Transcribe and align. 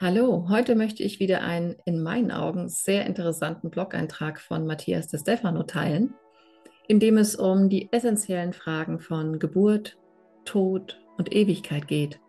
Hallo, 0.00 0.46
heute 0.48 0.76
möchte 0.76 1.02
ich 1.02 1.18
wieder 1.18 1.42
einen 1.42 1.74
in 1.84 2.00
meinen 2.00 2.30
Augen 2.30 2.68
sehr 2.68 3.04
interessanten 3.04 3.68
Blog-Eintrag 3.68 4.40
von 4.40 4.64
Matthias 4.64 5.08
de 5.08 5.18
Stefano 5.18 5.64
teilen, 5.64 6.14
in 6.86 7.00
dem 7.00 7.16
es 7.16 7.34
um 7.34 7.68
die 7.68 7.92
essentiellen 7.92 8.52
Fragen 8.52 9.00
von 9.00 9.40
Geburt, 9.40 9.98
Tod 10.44 11.00
und 11.16 11.34
Ewigkeit 11.34 11.88
geht. 11.88 12.20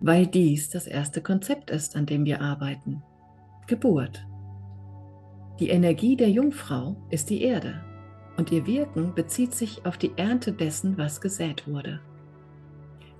weil 0.00 0.26
dies 0.26 0.70
das 0.70 0.86
erste 0.86 1.20
Konzept 1.20 1.68
ist, 1.68 1.94
an 1.94 2.06
dem 2.06 2.24
wir 2.24 2.40
arbeiten. 2.40 3.02
Geburt. 3.66 4.26
Die 5.58 5.70
Energie 5.70 6.16
der 6.16 6.28
Jungfrau 6.30 6.96
ist 7.10 7.30
die 7.30 7.42
Erde 7.42 7.82
und 8.36 8.52
ihr 8.52 8.66
Wirken 8.66 9.14
bezieht 9.14 9.54
sich 9.54 9.86
auf 9.86 9.96
die 9.96 10.12
Ernte 10.16 10.52
dessen, 10.52 10.98
was 10.98 11.20
gesät 11.20 11.66
wurde. 11.66 12.00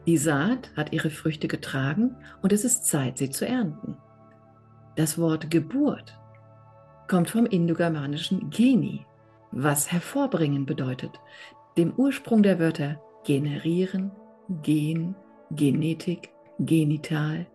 Die 0.06 0.18
Saat 0.18 0.70
hat 0.76 0.92
ihre 0.92 1.10
Früchte 1.10 1.48
getragen 1.48 2.14
und 2.42 2.52
es 2.52 2.64
ist 2.64 2.84
Zeit, 2.84 3.18
sie 3.18 3.30
zu 3.30 3.46
ernten. 3.46 3.96
Das 4.96 5.18
Wort 5.18 5.50
Geburt 5.50 6.18
kommt 7.08 7.30
vom 7.30 7.46
indogermanischen 7.46 8.50
Geni, 8.50 9.06
was 9.50 9.90
hervorbringen 9.90 10.66
bedeutet, 10.66 11.18
dem 11.76 11.94
Ursprung 11.94 12.42
der 12.42 12.58
Wörter 12.58 13.00
generieren, 13.24 14.12
gen, 14.62 15.14
Genetik, 15.50 16.30
genital, 16.58 17.46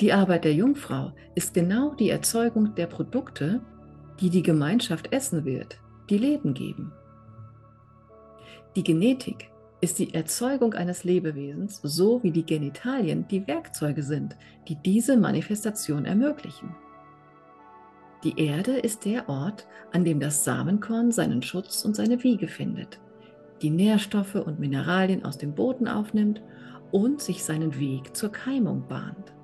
die 0.00 0.12
Arbeit 0.12 0.44
der 0.44 0.52
Jungfrau 0.52 1.12
ist 1.34 1.54
genau 1.54 1.94
die 1.94 2.10
Erzeugung 2.10 2.74
der 2.74 2.86
Produkte, 2.86 3.62
die 4.20 4.28
die 4.28 4.42
Gemeinschaft 4.42 5.12
essen 5.12 5.44
wird, 5.44 5.78
die 6.10 6.18
Leben 6.18 6.52
geben. 6.52 6.92
Die 8.74 8.84
Genetik 8.84 9.50
ist 9.80 9.98
die 9.98 10.12
Erzeugung 10.12 10.74
eines 10.74 11.04
Lebewesens, 11.04 11.80
so 11.82 12.22
wie 12.22 12.30
die 12.30 12.44
Genitalien 12.44 13.26
die 13.28 13.46
Werkzeuge 13.46 14.02
sind, 14.02 14.36
die 14.68 14.76
diese 14.76 15.16
Manifestation 15.16 16.04
ermöglichen. 16.04 16.74
Die 18.22 18.38
Erde 18.38 18.78
ist 18.78 19.04
der 19.04 19.28
Ort, 19.28 19.66
an 19.92 20.04
dem 20.04 20.20
das 20.20 20.44
Samenkorn 20.44 21.12
seinen 21.12 21.42
Schutz 21.42 21.84
und 21.84 21.96
seine 21.96 22.22
Wiege 22.22 22.48
findet, 22.48 22.98
die 23.62 23.70
Nährstoffe 23.70 24.34
und 24.34 24.58
Mineralien 24.58 25.24
aus 25.24 25.38
dem 25.38 25.54
Boden 25.54 25.88
aufnimmt 25.88 26.42
und 26.90 27.22
sich 27.22 27.44
seinen 27.44 27.78
Weg 27.78 28.14
zur 28.16 28.32
Keimung 28.32 28.88
bahnt. 28.88 29.35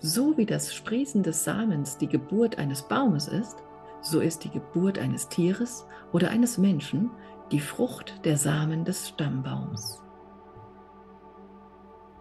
So 0.00 0.36
wie 0.36 0.46
das 0.46 0.74
Sprießen 0.74 1.22
des 1.22 1.44
Samens 1.44 1.98
die 1.98 2.06
Geburt 2.06 2.58
eines 2.58 2.82
Baumes 2.82 3.26
ist, 3.26 3.56
so 4.00 4.20
ist 4.20 4.44
die 4.44 4.50
Geburt 4.50 4.98
eines 4.98 5.28
Tieres 5.28 5.86
oder 6.12 6.30
eines 6.30 6.56
Menschen 6.56 7.10
die 7.50 7.60
Frucht 7.60 8.24
der 8.24 8.36
Samen 8.36 8.84
des 8.84 9.08
Stammbaums. 9.08 10.02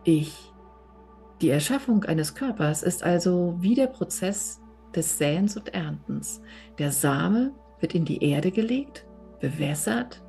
Ich. 0.03 0.53
Die 1.41 1.49
Erschaffung 1.49 2.03
eines 2.05 2.33
Körpers 2.33 2.81
ist 2.81 3.03
also 3.03 3.55
wie 3.59 3.75
der 3.75 3.87
Prozess 3.87 4.59
des 4.95 5.19
Säens 5.19 5.55
und 5.55 5.75
Erntens. 5.75 6.41
Der 6.79 6.91
Same 6.91 7.51
wird 7.79 7.93
in 7.93 8.05
die 8.05 8.23
Erde 8.23 8.49
gelegt, 8.49 9.05
bewässert 9.39 10.23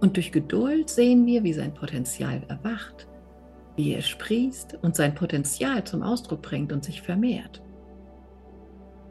und 0.00 0.16
durch 0.16 0.30
Geduld 0.30 0.88
sehen 0.88 1.26
wir, 1.26 1.42
wie 1.42 1.52
sein 1.52 1.74
Potenzial 1.74 2.44
erwacht 2.46 3.08
wie 3.76 3.92
er 3.92 4.02
sprießt 4.02 4.78
und 4.82 4.96
sein 4.96 5.14
Potenzial 5.14 5.84
zum 5.84 6.02
Ausdruck 6.02 6.42
bringt 6.42 6.72
und 6.72 6.84
sich 6.84 7.02
vermehrt. 7.02 7.62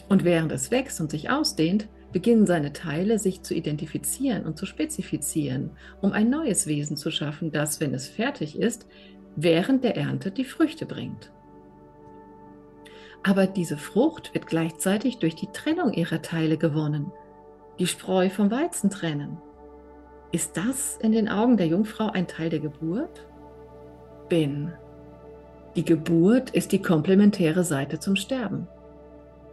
Und 0.10 0.24
während 0.24 0.52
es 0.52 0.72
wächst 0.72 1.00
und 1.02 1.12
sich 1.12 1.30
ausdehnt, 1.30 1.88
beginnen 2.12 2.46
seine 2.46 2.74
Teile 2.74 3.20
sich 3.20 3.42
zu 3.42 3.54
identifizieren 3.54 4.46
und 4.46 4.58
zu 4.58 4.66
spezifizieren, 4.66 5.72
um 6.02 6.14
ein 6.14 6.30
neues 6.30 6.68
Wesen 6.68 6.96
zu 6.96 7.12
schaffen, 7.12 7.52
das, 7.52 7.80
wenn 7.80 7.94
es 7.94 8.08
fertig 8.08 8.58
ist, 8.58 8.88
während 9.36 9.84
der 9.84 9.98
Ernte 9.98 10.32
die 10.32 10.46
Früchte 10.46 10.86
bringt. 10.86 11.32
Aber 13.24 13.48
diese 13.48 13.78
Frucht 13.78 14.34
wird 14.34 14.48
gleichzeitig 14.48 15.18
durch 15.18 15.36
die 15.36 15.52
Trennung 15.52 15.94
ihrer 15.94 16.22
Teile 16.22 16.58
gewonnen, 16.58 17.12
die 17.80 17.88
Spreu 17.88 18.30
vom 18.30 18.52
Weizen 18.52 18.90
trennen. 18.90 19.38
Ist 20.32 20.58
das 20.58 20.98
in 21.02 21.12
den 21.12 21.28
Augen 21.28 21.58
der 21.58 21.68
Jungfrau 21.68 22.10
ein 22.12 22.28
Teil 22.28 22.50
der 22.50 22.60
Geburt? 22.60 23.26
Bin. 24.30 24.72
Die 25.76 25.86
Geburt 25.86 26.52
ist 26.52 26.72
die 26.72 26.82
komplementäre 26.82 27.64
Seite 27.64 28.00
zum 28.00 28.16
Sterben. 28.16 28.68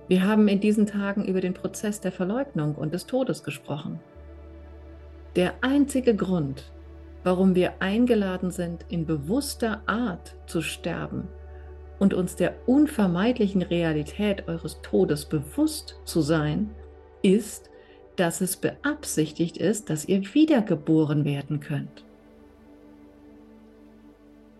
Wir 0.09 0.25
haben 0.27 0.49
in 0.49 0.61
diesen 0.61 0.87
Tagen 0.87 1.25
über 1.25 1.41
den 1.41 1.55
Prozess 1.55 2.01
der 2.01 2.13
Verleugnung 2.13 2.75
und 2.75 2.93
des 2.93 3.07
Todes 3.07 3.43
gesprochen. 3.43 3.99
Der 5.37 5.55
einzige 5.63 6.15
Grund, 6.15 6.71
warum 7.25 7.55
wir 7.55 7.75
eingeladen 7.81 8.51
sind, 8.51 8.85
in 8.89 9.07
bewusster 9.07 9.83
Art 9.87 10.37
zu 10.47 10.61
sterben 10.61 11.29
und 11.99 12.15
uns 12.15 12.37
der 12.37 12.55
unvermeidlichen 12.67 13.63
Realität 13.63 14.49
eures 14.49 14.83
Todes 14.83 15.25
bewusst 15.25 16.01
zu 16.05 16.21
sein, 16.21 16.71
ist, 17.23 17.71
dass 18.17 18.41
es 18.41 18.57
beabsichtigt 18.57 19.57
ist, 19.57 19.89
dass 19.89 20.05
ihr 20.05 20.23
wiedergeboren 20.35 21.25
werden 21.25 21.61
könnt. 21.61 22.05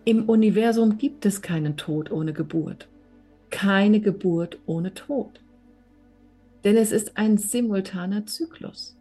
Im 0.05 0.27
Universum 0.27 0.97
gibt 0.97 1.25
es 1.25 1.41
keinen 1.41 1.77
Tod 1.77 2.11
ohne 2.11 2.33
Geburt, 2.33 2.89
keine 3.49 4.01
Geburt 4.01 4.59
ohne 4.65 4.93
Tod. 4.93 5.39
Denn 6.65 6.75
es 6.75 6.91
ist 6.91 7.17
ein 7.17 7.37
simultaner 7.37 8.25
Zyklus. 8.25 8.97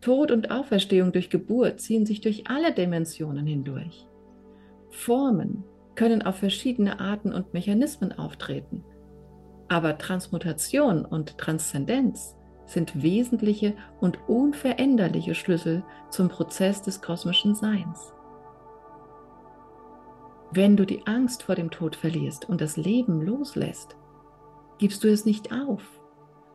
Tod 0.00 0.32
und 0.32 0.50
Auferstehung 0.50 1.12
durch 1.12 1.30
Geburt 1.30 1.80
ziehen 1.80 2.04
sich 2.04 2.20
durch 2.20 2.48
alle 2.48 2.72
Dimensionen 2.72 3.46
hindurch. 3.46 4.08
Formen 4.90 5.62
können 5.94 6.22
auf 6.22 6.36
verschiedene 6.36 6.98
Arten 6.98 7.32
und 7.32 7.54
Mechanismen 7.54 8.12
auftreten. 8.12 8.82
Aber 9.68 9.98
Transmutation 9.98 11.04
und 11.04 11.38
Transzendenz 11.38 12.34
sind 12.66 13.02
wesentliche 13.02 13.74
und 14.00 14.18
unveränderliche 14.28 15.36
Schlüssel 15.36 15.84
zum 16.08 16.28
Prozess 16.28 16.82
des 16.82 17.00
kosmischen 17.00 17.54
Seins. 17.54 18.12
Wenn 20.52 20.76
du 20.76 20.84
die 20.84 21.06
Angst 21.06 21.44
vor 21.44 21.54
dem 21.54 21.70
Tod 21.70 21.94
verlierst 21.94 22.48
und 22.48 22.60
das 22.60 22.76
Leben 22.76 23.22
loslässt, 23.22 23.96
gibst 24.78 25.04
du 25.04 25.08
es 25.08 25.24
nicht 25.24 25.52
auf, 25.52 25.82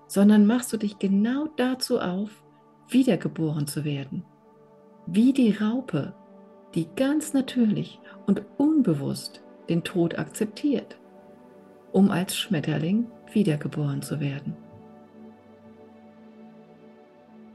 sondern 0.08 0.46
machst 0.46 0.74
du 0.74 0.78
dich 0.78 1.00
genau 1.00 1.48
dazu 1.56 2.00
auf, 2.00 2.44
wiedergeboren 2.90 3.68
zu 3.68 3.86
werden. 3.86 4.26
Wie 5.08 5.32
die 5.32 5.52
Raupe, 5.52 6.14
die 6.74 6.88
ganz 6.96 7.34
natürlich 7.34 8.00
und 8.26 8.44
unbewusst 8.58 9.42
den 9.70 9.84
Tod 9.84 10.20
akzeptiert, 10.20 11.00
um 11.92 12.12
als 12.12 12.36
Schmetterling 12.36 13.08
wiedergeboren 13.32 14.02
zu 14.02 14.20
werden. 14.20 14.58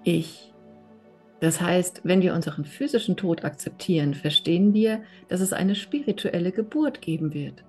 Ich 0.05 0.55
das 1.41 1.61
heißt, 1.61 2.03
wenn 2.05 2.21
wir 2.21 2.35
unseren 2.35 2.65
physischen 2.65 3.17
Tod 3.17 3.45
akzeptieren, 3.45 4.15
verstehen 4.15 4.75
wir, 4.75 5.03
dass 5.29 5.41
es 5.41 5.53
eine 5.53 5.75
spirituelle 5.75 6.53
Geburt 6.53 7.01
geben 7.01 7.33
wird 7.33 7.65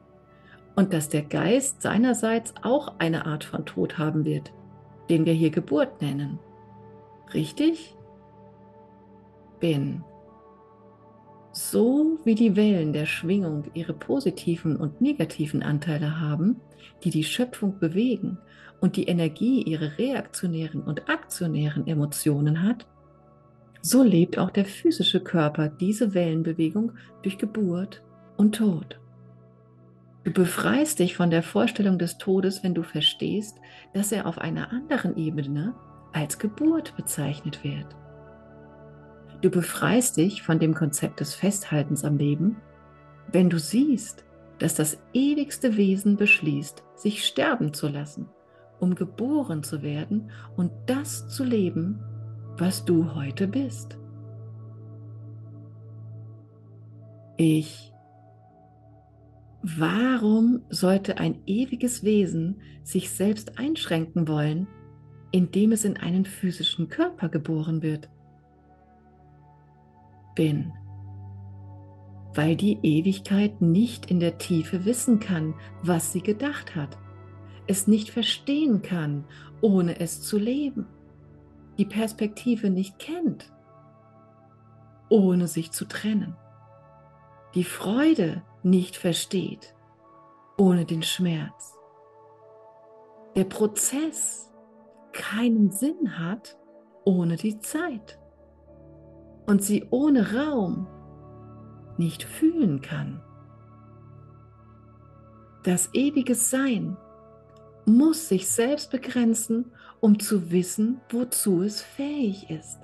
und 0.75 0.93
dass 0.93 1.07
der 1.07 1.23
Geist 1.23 1.81
seinerseits 1.81 2.53
auch 2.63 2.95
eine 2.99 3.25
Art 3.25 3.45
von 3.45 3.65
Tod 3.65 3.97
haben 3.97 4.25
wird, 4.25 4.51
den 5.09 5.25
wir 5.25 5.33
hier 5.33 5.51
Geburt 5.51 6.01
nennen. 6.01 6.37
Richtig? 7.33 7.95
Bin. 9.59 10.03
So 11.53 12.17
wie 12.23 12.35
die 12.35 12.55
Wellen 12.55 12.93
der 12.93 13.05
Schwingung 13.05 13.65
ihre 13.73 13.93
positiven 13.93 14.75
und 14.75 15.01
negativen 15.01 15.63
Anteile 15.63 16.19
haben, 16.19 16.61
die 17.03 17.09
die 17.09 17.23
Schöpfung 17.23 17.79
bewegen 17.79 18.37
und 18.79 18.95
die 18.95 19.07
Energie 19.07 19.61
ihre 19.61 19.97
reaktionären 19.97 20.81
und 20.81 21.09
aktionären 21.09 21.87
Emotionen 21.87 22.63
hat, 22.63 22.85
so 23.81 24.03
lebt 24.03 24.37
auch 24.37 24.51
der 24.51 24.65
physische 24.65 25.19
Körper 25.19 25.69
diese 25.69 26.13
Wellenbewegung 26.13 26.93
durch 27.23 27.37
Geburt 27.37 28.03
und 28.37 28.55
Tod. 28.55 28.99
Du 30.23 30.31
befreist 30.31 30.99
dich 30.99 31.15
von 31.15 31.31
der 31.31 31.41
Vorstellung 31.41 31.97
des 31.97 32.19
Todes, 32.19 32.63
wenn 32.63 32.75
du 32.75 32.83
verstehst, 32.83 33.57
dass 33.93 34.11
er 34.11 34.27
auf 34.27 34.37
einer 34.37 34.71
anderen 34.71 35.17
Ebene 35.17 35.73
als 36.13 36.37
Geburt 36.37 36.95
bezeichnet 36.95 37.63
wird. 37.63 37.87
Du 39.41 39.49
befreist 39.49 40.17
dich 40.17 40.43
von 40.43 40.59
dem 40.59 40.75
Konzept 40.75 41.19
des 41.19 41.33
Festhaltens 41.33 42.05
am 42.05 42.17
Leben, 42.17 42.57
wenn 43.31 43.49
du 43.49 43.57
siehst, 43.57 44.23
dass 44.59 44.75
das 44.75 44.99
ewigste 45.13 45.75
Wesen 45.75 46.17
beschließt, 46.17 46.83
sich 46.95 47.25
sterben 47.25 47.73
zu 47.73 47.87
lassen, 47.87 48.29
um 48.79 48.93
geboren 48.93 49.63
zu 49.63 49.81
werden 49.81 50.29
und 50.55 50.71
das 50.85 51.27
zu 51.29 51.43
leben, 51.43 52.03
was 52.57 52.85
du 52.85 53.15
heute 53.15 53.47
bist. 53.47 53.97
Ich. 57.37 57.93
Warum 59.63 60.61
sollte 60.69 61.17
ein 61.17 61.41
ewiges 61.45 62.03
Wesen 62.03 62.61
sich 62.83 63.11
selbst 63.11 63.59
einschränken 63.59 64.27
wollen, 64.27 64.67
indem 65.31 65.71
es 65.71 65.85
in 65.85 65.97
einen 65.97 66.25
physischen 66.25 66.87
Körper 66.87 67.29
geboren 67.29 67.81
wird? 67.81 68.09
Bin. 70.35 70.71
Weil 72.33 72.55
die 72.55 72.79
Ewigkeit 72.81 73.61
nicht 73.61 74.09
in 74.09 74.19
der 74.19 74.37
Tiefe 74.37 74.85
wissen 74.85 75.19
kann, 75.19 75.53
was 75.83 76.11
sie 76.11 76.21
gedacht 76.21 76.75
hat, 76.75 76.97
es 77.67 77.87
nicht 77.87 78.09
verstehen 78.09 78.81
kann, 78.81 79.25
ohne 79.61 79.99
es 79.99 80.21
zu 80.21 80.37
leben 80.37 80.87
die 81.81 81.85
Perspektive 81.85 82.69
nicht 82.69 82.99
kennt, 82.99 83.51
ohne 85.09 85.47
sich 85.47 85.71
zu 85.71 85.85
trennen, 85.85 86.37
die 87.55 87.63
Freude 87.63 88.43
nicht 88.61 88.95
versteht, 88.95 89.73
ohne 90.59 90.85
den 90.85 91.01
Schmerz, 91.01 91.75
der 93.35 93.45
Prozess 93.45 94.51
keinen 95.11 95.71
Sinn 95.71 96.19
hat, 96.19 96.55
ohne 97.03 97.35
die 97.35 97.59
Zeit 97.61 98.19
und 99.47 99.63
sie 99.63 99.87
ohne 99.89 100.35
Raum 100.35 100.87
nicht 101.97 102.21
fühlen 102.21 102.81
kann. 102.81 103.23
Das 105.63 105.89
ewige 105.95 106.35
Sein 106.35 106.95
muss 107.87 108.29
sich 108.29 108.51
selbst 108.51 108.91
begrenzen 108.91 109.71
um 110.01 110.19
zu 110.19 110.51
wissen, 110.51 110.99
wozu 111.09 111.61
es 111.61 111.81
fähig 111.81 112.49
ist. 112.49 112.79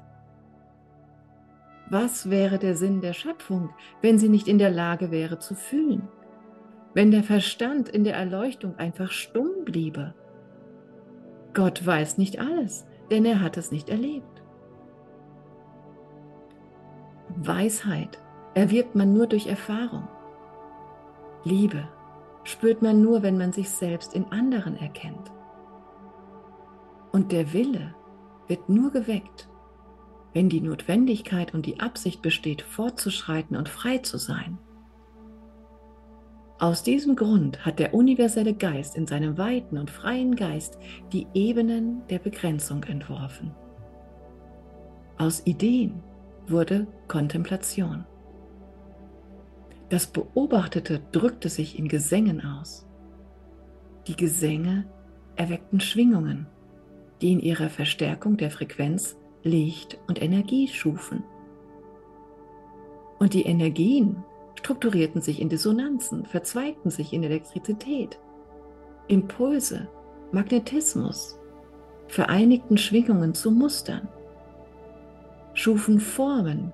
Was 1.90 2.30
wäre 2.30 2.60
der 2.60 2.76
Sinn 2.76 3.02
der 3.02 3.14
Schöpfung, 3.14 3.72
wenn 4.02 4.20
sie 4.20 4.30
nicht 4.30 4.48
in 4.48 4.60
der 4.60 4.70
Lage 4.70 5.10
wäre 5.10 5.40
zu 5.40 5.56
fühlen? 5.56 6.08
Wenn 6.94 7.12
der 7.12 7.24
Verstand 7.24 7.90
in 7.90 8.04
der 8.04 8.16
Erleuchtung 8.16 8.78
einfach 8.78 9.12
stumm 9.12 9.66
bliebe? 9.66 10.14
Gott 11.54 11.86
weiß 11.86 12.18
nicht 12.18 12.40
alles, 12.40 12.86
denn 13.10 13.26
er 13.26 13.42
hat 13.42 13.58
es 13.58 13.72
nicht 13.72 13.90
erlebt. 13.90 14.44
Weisheit 17.36 18.20
erwirbt 18.54 18.96
man 18.96 19.14
nur 19.14 19.28
durch 19.28 19.48
Erfahrung. 19.48 20.08
Liebe 21.44 21.88
spürt 22.44 22.82
man 22.82 23.02
nur, 23.02 23.24
wenn 23.24 23.38
man 23.38 23.54
sich 23.54 23.70
selbst 23.70 24.14
in 24.14 24.26
anderen 24.32 24.76
erkennt. 24.78 25.32
Und 27.12 27.32
der 27.32 27.54
Wille 27.54 27.96
wird 28.48 28.70
nur 28.70 28.92
geweckt, 28.92 29.50
wenn 30.34 30.50
die 30.50 30.62
Notwendigkeit 30.62 31.54
und 31.54 31.66
die 31.66 31.80
Absicht 31.80 32.22
besteht, 32.22 32.62
fortzuschreiten 32.62 33.58
und 33.58 33.70
frei 33.70 34.00
zu 34.00 34.18
sein. 34.18 34.60
Aus 36.60 36.82
diesem 36.82 37.16
Grund 37.16 37.66
hat 37.66 37.78
der 37.78 37.94
universelle 37.94 38.56
Geist 38.56 38.96
in 38.96 39.06
seinem 39.06 39.38
weiten 39.38 39.78
und 39.78 39.92
freien 39.92 40.36
Geist 40.36 40.80
die 41.14 41.28
Ebenen 41.34 42.02
der 42.10 42.18
Begrenzung 42.18 42.84
entworfen. 42.84 43.54
Aus 45.20 45.46
Ideen 45.46 46.02
wurde 46.48 46.88
Kontemplation. 47.08 48.06
Das 49.90 50.08
Beobachtete 50.08 51.02
drückte 51.12 51.50
sich 51.50 51.78
in 51.78 51.88
Gesängen 51.88 52.44
aus. 52.44 52.88
Die 54.08 54.16
Gesänge 54.16 54.86
erweckten 55.36 55.80
Schwingungen 55.80 56.48
die 57.22 57.32
in 57.32 57.40
ihrer 57.40 57.70
Verstärkung 57.70 58.38
der 58.38 58.52
Frequenz 58.52 59.18
Licht 59.44 59.98
und 60.08 60.22
Energie 60.22 60.68
schufen. 60.68 61.24
Und 63.20 63.34
die 63.34 63.44
Energien 63.44 64.24
strukturierten 64.56 65.22
sich 65.22 65.42
in 65.42 65.50
Dissonanzen, 65.50 66.26
verzweigten 66.26 66.92
sich 66.92 67.14
in 67.14 67.24
Elektrizität, 67.24 68.20
Impulse, 69.08 69.88
Magnetismus, 70.32 71.40
vereinigten 72.08 72.78
Schwingungen 72.78 73.34
zu 73.34 73.52
Mustern, 73.52 74.08
schufen 75.54 76.00
Formen, 76.00 76.74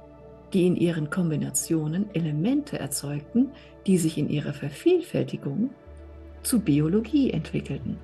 die 0.54 0.68
in 0.68 0.76
ihren 0.76 1.10
Kombinationen 1.10 2.14
Elemente 2.14 2.80
erzeugten, 2.80 3.52
die 3.88 3.98
sich 3.98 4.18
in 4.18 4.30
ihrer 4.30 4.54
Vervielfältigung 4.54 5.72
zu 6.44 6.60
Biologie 6.60 7.32
entwickelten. 7.32 7.98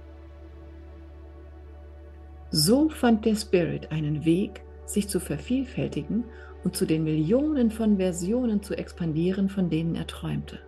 So 2.52 2.90
fand 2.90 3.26
der 3.26 3.36
Spirit 3.36 3.92
einen 3.92 4.26
Weg, 4.26 4.62
sich 4.86 5.08
zu 5.08 5.20
vervielfältigen 5.20 6.24
und 6.64 6.76
zu 6.76 6.86
den 6.86 7.04
Millionen 7.04 7.70
von 7.70 7.98
Versionen 7.98 8.64
zu 8.64 8.76
expandieren, 8.76 9.50
von 9.50 9.70
denen 9.70 9.96
er 9.96 10.08
träumte. 10.08 10.60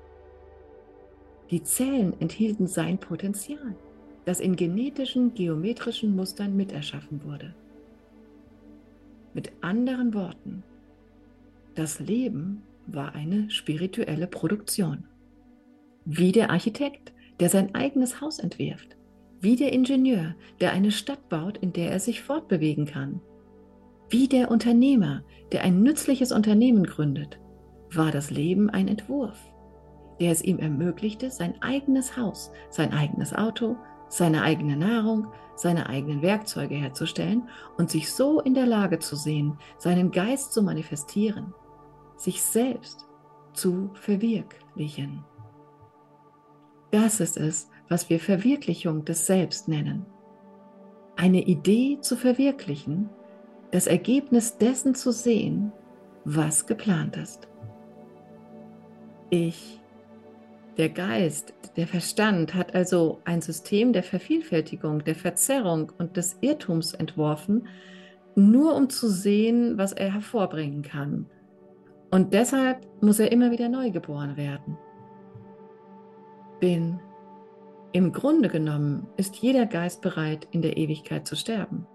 Die 1.49 1.63
Zellen 1.63 2.13
enthielten 2.21 2.67
sein 2.67 2.99
Potenzial, 2.99 3.75
das 4.25 4.39
in 4.39 4.55
genetischen, 4.55 5.33
geometrischen 5.33 6.15
Mustern 6.15 6.55
miterschaffen 6.55 7.23
wurde. 7.25 7.55
Mit 9.33 9.51
anderen 9.61 10.13
Worten, 10.13 10.63
das 11.73 11.99
Leben 11.99 12.61
war 12.85 13.15
eine 13.15 13.49
spirituelle 13.49 14.27
Produktion. 14.27 15.05
Wie 16.05 16.31
der 16.31 16.51
Architekt, 16.51 17.11
der 17.39 17.49
sein 17.49 17.73
eigenes 17.73 18.21
Haus 18.21 18.37
entwirft 18.37 18.95
wie 19.41 19.55
der 19.55 19.73
Ingenieur, 19.73 20.35
der 20.59 20.71
eine 20.71 20.91
Stadt 20.91 21.27
baut, 21.27 21.57
in 21.57 21.73
der 21.73 21.91
er 21.91 21.99
sich 21.99 22.21
fortbewegen 22.21 22.85
kann. 22.85 23.21
Wie 24.09 24.27
der 24.27 24.51
Unternehmer, 24.51 25.23
der 25.51 25.63
ein 25.63 25.81
nützliches 25.81 26.31
Unternehmen 26.31 26.83
gründet, 26.83 27.39
war 27.91 28.11
das 28.11 28.29
Leben 28.29 28.69
ein 28.69 28.87
Entwurf, 28.87 29.37
der 30.19 30.31
es 30.31 30.43
ihm 30.43 30.59
ermöglichte, 30.59 31.31
sein 31.31 31.61
eigenes 31.61 32.15
Haus, 32.17 32.51
sein 32.69 32.93
eigenes 32.93 33.33
Auto, 33.33 33.77
seine 34.09 34.43
eigene 34.43 34.77
Nahrung, 34.77 35.27
seine 35.55 35.89
eigenen 35.89 36.21
Werkzeuge 36.21 36.75
herzustellen 36.75 37.49
und 37.77 37.89
sich 37.89 38.11
so 38.11 38.41
in 38.41 38.53
der 38.53 38.67
Lage 38.67 38.99
zu 38.99 39.15
sehen, 39.15 39.57
seinen 39.77 40.11
Geist 40.11 40.53
zu 40.53 40.61
manifestieren, 40.61 41.53
sich 42.17 42.43
selbst 42.43 43.07
zu 43.53 43.89
verwirklichen. 43.93 45.23
Das 46.91 47.19
ist 47.21 47.37
es, 47.37 47.70
was 47.91 48.09
wir 48.09 48.21
Verwirklichung 48.21 49.03
des 49.03 49.25
Selbst 49.25 49.67
nennen. 49.67 50.05
Eine 51.17 51.41
Idee 51.41 51.97
zu 51.99 52.15
verwirklichen, 52.15 53.09
das 53.71 53.85
Ergebnis 53.85 54.57
dessen 54.57 54.95
zu 54.95 55.11
sehen, 55.11 55.73
was 56.23 56.65
geplant 56.67 57.17
ist. 57.17 57.49
Ich, 59.29 59.81
der 60.77 60.87
Geist, 60.87 61.53
der 61.75 61.85
Verstand 61.85 62.53
hat 62.53 62.73
also 62.75 63.19
ein 63.25 63.41
System 63.41 63.91
der 63.91 64.03
Vervielfältigung, 64.03 65.03
der 65.03 65.15
Verzerrung 65.15 65.91
und 65.97 66.15
des 66.15 66.37
Irrtums 66.39 66.93
entworfen, 66.93 67.67
nur 68.35 68.73
um 68.73 68.89
zu 68.89 69.09
sehen, 69.09 69.77
was 69.77 69.91
er 69.91 70.13
hervorbringen 70.13 70.81
kann. 70.81 71.25
Und 72.09 72.33
deshalb 72.33 72.87
muss 73.01 73.19
er 73.19 73.33
immer 73.33 73.51
wieder 73.51 73.67
neu 73.67 73.91
geboren 73.91 74.37
werden. 74.37 74.77
Bin 76.61 77.01
im 77.93 78.13
Grunde 78.13 78.47
genommen 78.47 79.07
ist 79.17 79.37
jeder 79.37 79.65
Geist 79.65 80.01
bereit, 80.01 80.47
in 80.51 80.61
der 80.61 80.77
Ewigkeit 80.77 81.27
zu 81.27 81.35
sterben, 81.35 81.87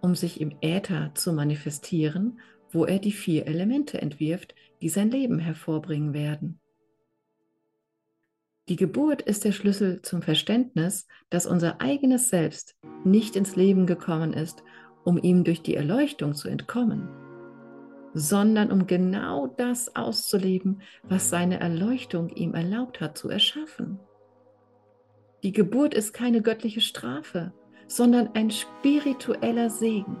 um 0.00 0.14
sich 0.14 0.40
im 0.40 0.56
Äther 0.60 1.12
zu 1.14 1.32
manifestieren, 1.32 2.40
wo 2.70 2.84
er 2.84 2.98
die 2.98 3.12
vier 3.12 3.46
Elemente 3.46 4.02
entwirft, 4.02 4.54
die 4.82 4.88
sein 4.88 5.10
Leben 5.10 5.38
hervorbringen 5.38 6.12
werden. 6.12 6.60
Die 8.68 8.76
Geburt 8.76 9.22
ist 9.22 9.44
der 9.44 9.52
Schlüssel 9.52 10.02
zum 10.02 10.22
Verständnis, 10.22 11.06
dass 11.30 11.46
unser 11.46 11.80
eigenes 11.80 12.30
Selbst 12.30 12.76
nicht 13.04 13.36
ins 13.36 13.56
Leben 13.56 13.86
gekommen 13.86 14.32
ist, 14.32 14.62
um 15.04 15.18
ihm 15.18 15.44
durch 15.44 15.62
die 15.62 15.74
Erleuchtung 15.74 16.34
zu 16.34 16.48
entkommen, 16.48 17.08
sondern 18.14 18.72
um 18.72 18.86
genau 18.86 19.46
das 19.46 19.94
auszuleben, 19.96 20.80
was 21.02 21.28
seine 21.28 21.60
Erleuchtung 21.60 22.30
ihm 22.30 22.54
erlaubt 22.54 23.00
hat 23.00 23.18
zu 23.18 23.28
erschaffen. 23.28 24.00
Die 25.44 25.52
Geburt 25.52 25.92
ist 25.92 26.14
keine 26.14 26.40
göttliche 26.40 26.80
Strafe, 26.80 27.52
sondern 27.86 28.30
ein 28.32 28.50
spiritueller 28.50 29.68
Segen. 29.68 30.16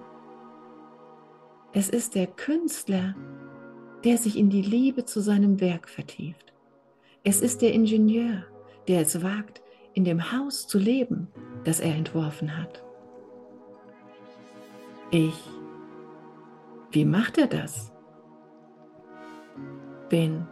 Es 1.72 1.88
ist 1.88 2.14
der 2.14 2.26
Künstler, 2.26 3.16
der 4.04 4.18
sich 4.18 4.36
in 4.36 4.50
die 4.50 4.60
Liebe 4.60 5.06
zu 5.06 5.20
seinem 5.20 5.62
Werk 5.62 5.88
vertieft. 5.88 6.52
Es 7.24 7.40
ist 7.40 7.62
der 7.62 7.72
Ingenieur, 7.72 8.44
der 8.86 9.00
es 9.00 9.22
wagt, 9.22 9.62
in 9.94 10.04
dem 10.04 10.30
Haus 10.30 10.66
zu 10.66 10.78
leben, 10.78 11.28
das 11.64 11.80
er 11.80 11.94
entworfen 11.94 12.58
hat. 12.58 12.84
Ich. 15.10 15.40
Wie 16.90 17.06
macht 17.06 17.38
er 17.38 17.46
das? 17.46 17.92
Bin. 20.10 20.46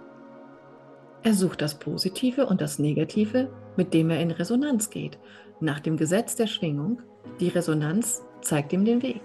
Er 1.24 1.34
sucht 1.34 1.62
das 1.62 1.76
Positive 1.76 2.46
und 2.46 2.60
das 2.60 2.78
Negative, 2.78 3.48
mit 3.76 3.94
dem 3.94 4.10
er 4.10 4.20
in 4.20 4.32
Resonanz 4.32 4.90
geht. 4.90 5.18
Nach 5.60 5.78
dem 5.78 5.96
Gesetz 5.96 6.34
der 6.34 6.48
Schwingung, 6.48 7.00
die 7.38 7.48
Resonanz 7.48 8.22
zeigt 8.40 8.72
ihm 8.72 8.84
den 8.84 9.02
Weg. 9.02 9.20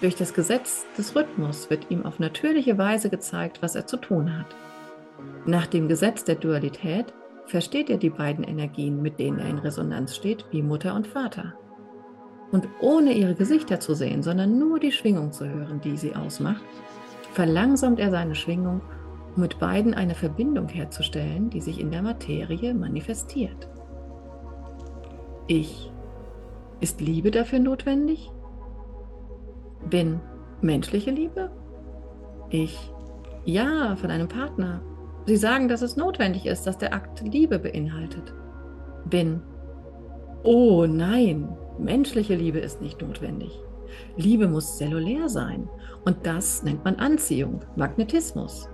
Durch 0.00 0.14
das 0.14 0.32
Gesetz 0.32 0.86
des 0.96 1.14
Rhythmus 1.14 1.68
wird 1.68 1.90
ihm 1.90 2.06
auf 2.06 2.18
natürliche 2.18 2.78
Weise 2.78 3.10
gezeigt, 3.10 3.60
was 3.60 3.74
er 3.74 3.86
zu 3.86 3.98
tun 3.98 4.38
hat. 4.38 4.46
Nach 5.44 5.66
dem 5.66 5.88
Gesetz 5.88 6.24
der 6.24 6.36
Dualität 6.36 7.12
versteht 7.46 7.90
er 7.90 7.98
die 7.98 8.10
beiden 8.10 8.44
Energien, 8.44 9.02
mit 9.02 9.18
denen 9.18 9.38
er 9.38 9.48
in 9.48 9.58
Resonanz 9.58 10.16
steht, 10.16 10.46
wie 10.50 10.62
Mutter 10.62 10.94
und 10.94 11.06
Vater. 11.06 11.54
Und 12.52 12.68
ohne 12.80 13.12
ihre 13.12 13.34
Gesichter 13.34 13.80
zu 13.80 13.94
sehen, 13.94 14.22
sondern 14.22 14.58
nur 14.58 14.80
die 14.80 14.92
Schwingung 14.92 15.32
zu 15.32 15.46
hören, 15.46 15.80
die 15.80 15.96
sie 15.96 16.14
ausmacht, 16.14 16.62
verlangsamt 17.32 18.00
er 18.00 18.10
seine 18.10 18.34
Schwingung, 18.34 18.80
um 19.36 19.42
mit 19.42 19.58
beiden 19.58 19.94
eine 19.94 20.14
Verbindung 20.14 20.68
herzustellen, 20.68 21.50
die 21.50 21.60
sich 21.60 21.80
in 21.80 21.90
der 21.90 22.02
Materie 22.02 22.74
manifestiert. 22.74 23.68
Ich. 25.46 25.92
Ist 26.80 27.00
Liebe 27.00 27.30
dafür 27.30 27.58
notwendig? 27.58 28.30
Bin 29.88 30.20
menschliche 30.60 31.10
Liebe? 31.10 31.50
Ich. 32.50 32.92
Ja, 33.44 33.94
von 33.96 34.10
einem 34.10 34.28
Partner, 34.28 34.82
Sie 35.26 35.36
sagen, 35.36 35.66
dass 35.66 35.82
es 35.82 35.96
notwendig 35.96 36.46
ist, 36.46 36.68
dass 36.68 36.78
der 36.78 36.94
Akt 36.94 37.20
Liebe 37.20 37.58
beinhaltet. 37.58 38.32
Bin. 39.06 39.42
Oh 40.44 40.86
nein, 40.86 41.48
menschliche 41.78 42.36
Liebe 42.36 42.60
ist 42.60 42.80
nicht 42.80 43.02
notwendig. 43.02 43.50
Liebe 44.16 44.46
muss 44.46 44.76
zellulär 44.76 45.28
sein 45.28 45.68
und 46.04 46.24
das 46.26 46.62
nennt 46.62 46.84
man 46.84 46.96
Anziehung, 46.96 47.62
Magnetismus. 47.74 48.68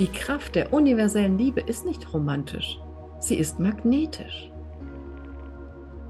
Die 0.00 0.08
Kraft 0.08 0.56
der 0.56 0.72
universellen 0.72 1.38
Liebe 1.38 1.60
ist 1.60 1.86
nicht 1.86 2.12
romantisch, 2.12 2.80
sie 3.20 3.36
ist 3.36 3.60
magnetisch. 3.60 4.50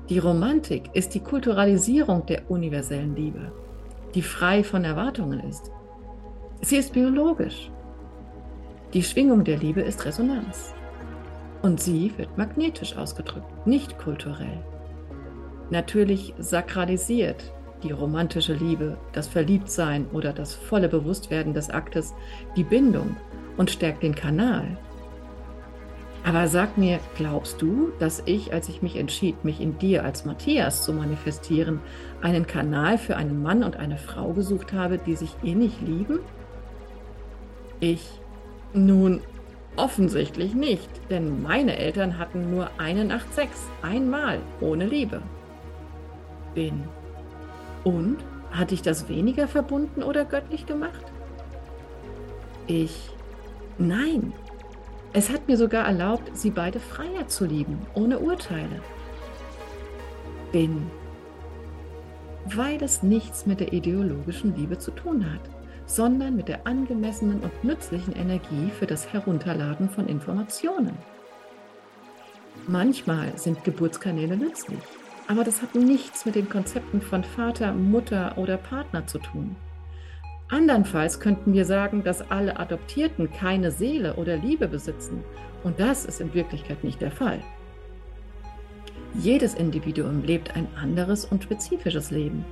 Die 0.09 0.19
Romantik 0.19 0.89
ist 0.95 1.15
die 1.15 1.21
Kulturalisierung 1.21 2.25
der 2.25 2.51
universellen 2.51 3.15
Liebe, 3.15 3.53
die 4.15 4.23
frei 4.23 4.65
von 4.65 4.85
Erwartungen 4.85 5.41
ist. 5.41 5.71
Sie 6.63 6.77
ist 6.77 6.95
biologisch, 6.95 7.71
die 8.95 9.03
Schwingung 9.03 9.45
der 9.45 9.59
Liebe 9.59 9.83
ist 9.83 10.07
Resonanz. 10.07 10.73
Und 11.61 11.79
sie 11.79 12.11
wird 12.17 12.39
magnetisch 12.39 12.97
ausgedrückt, 12.97 13.67
nicht 13.67 13.99
kulturell. 13.99 14.65
Natürlich 15.69 16.33
sakralisiert 16.39 17.53
die 17.83 17.93
romantische 17.93 18.55
Liebe, 18.55 18.97
das 19.13 19.29
Verliebtsein 19.29 20.07
oder 20.11 20.33
das 20.33 20.55
volle 20.55 20.89
Bewusstwerden 20.89 21.53
des 21.53 21.69
Aktes 21.69 22.15
die 22.57 22.65
Bindung 22.65 23.15
und 23.57 23.71
stärkt 23.71 24.03
den 24.03 24.15
Kanal. 24.15 24.77
Aber 26.25 26.49
sag 26.49 26.79
mir, 26.79 27.01
glaubst 27.17 27.61
du, 27.61 27.93
dass 27.99 28.23
ich, 28.25 28.53
als 28.55 28.71
ich 28.71 28.81
mich 28.81 28.97
entschied, 28.97 29.45
mich 29.45 29.61
in 29.61 29.79
dir 29.79 30.05
als 30.05 30.25
Matthias 30.25 30.83
zu 30.83 30.95
manifestieren, 30.95 31.81
einen 32.23 32.47
Kanal 32.47 32.97
für 32.97 33.17
einen 33.17 33.43
Mann 33.43 33.63
und 33.63 33.77
eine 33.77 33.99
Frau 33.99 34.33
gesucht 34.33 34.73
habe, 34.73 34.97
die 34.97 35.17
sich 35.17 35.37
innig 35.43 35.73
lieben? 35.83 36.21
Ich 37.81 38.09
nun, 38.73 39.21
offensichtlich 39.77 40.55
nicht, 40.55 40.89
denn 41.11 41.43
meine 41.43 41.77
Eltern 41.77 42.19
hatten 42.19 42.51
nur 42.51 42.71
eine 42.79 43.05
Nacht 43.05 43.33
Sex, 43.35 43.69
einmal, 43.83 44.39
ohne 44.61 44.87
Liebe. 44.87 45.21
Bin. 46.55 46.85
Und? 47.85 48.19
Hat 48.51 48.71
dich 48.71 48.83
das 48.83 49.09
weniger 49.09 49.49
verbunden 49.49 50.05
oder 50.05 50.25
göttlich 50.25 50.65
gemacht? 50.65 51.05
Ich. 52.69 53.14
Nein. 53.79 54.33
Es 55.13 55.31
hat 55.31 55.47
mir 55.47 55.57
sogar 55.57 55.87
erlaubt, 55.87 56.37
sie 56.37 56.51
beide 56.51 56.81
freier 56.81 57.29
zu 57.29 57.45
lieben, 57.45 57.79
ohne 57.95 58.19
Urteile. 58.19 58.81
Bin. 60.53 60.87
Weil 62.47 62.83
es 62.83 63.03
nichts 63.03 63.47
mit 63.47 63.61
der 63.61 63.73
ideologischen 63.73 64.55
Liebe 64.57 64.79
zu 64.79 64.91
tun 64.91 65.33
hat 65.33 65.41
sondern 65.87 66.37
mit 66.37 66.49
der 66.49 66.67
angemessenen 66.67 67.41
und 67.41 67.65
nützlichen 67.65 68.15
Energie 68.15 68.71
für 68.79 68.87
das 68.87 69.13
Herunterladen 69.13 69.89
von 69.89 70.09
Informationen. 70.09 70.97
Manchmal 72.67 73.37
sind 73.37 73.65
Geburtskanäle 73.65 74.37
nützlich, 74.37 74.79
aber 75.29 75.45
das 75.45 75.61
hat 75.61 75.75
nichts 75.75 76.25
mit 76.25 76.35
den 76.35 76.49
Konzepten 76.49 77.03
von 77.03 77.23
Vater, 77.23 77.73
Mutter 77.73 78.39
oder 78.39 78.57
Partner 78.57 79.07
zu 79.07 79.19
tun. 79.19 79.57
Andernfalls 80.55 81.19
könnten 81.19 81.53
wir 81.53 81.65
sagen, 81.65 82.05
dass 82.05 82.31
alle 82.31 82.61
Adoptierten 82.61 83.29
keine 83.33 83.73
Seele 83.73 84.15
oder 84.15 84.37
Liebe 84.37 84.69
besitzen, 84.69 85.25
und 85.65 85.81
das 85.81 86.05
ist 86.05 86.21
in 86.21 86.33
Wirklichkeit 86.33 86.85
nicht 86.85 87.01
der 87.01 87.11
Fall. 87.11 87.41
Jedes 89.15 89.55
Individuum 89.55 90.23
lebt 90.23 90.55
ein 90.55 90.69
anderes 90.77 91.25
und 91.25 91.43
spezifisches 91.43 92.13
Leben 92.13 92.45